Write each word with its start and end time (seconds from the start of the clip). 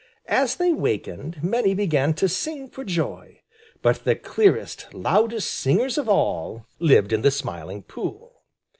As 0.25 0.55
they 0.55 0.73
wakened, 0.73 1.43
many 1.43 1.75
began 1.75 2.15
to 2.15 2.27
sing 2.27 2.67
for 2.69 2.83
joy. 2.83 3.41
But 3.83 4.03
the 4.03 4.15
clearest, 4.15 4.91
loudest 4.95 5.51
singers 5.51 5.95
of 5.95 6.09
all 6.09 6.65
lived 6.79 7.13
in 7.13 7.21
the 7.21 7.29
Smiling 7.29 7.83
Pool. 7.83 8.41